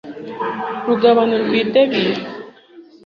rugabano 0.87 1.35
rw 1.43 1.51
i 1.61 1.63
Debira 1.73 2.23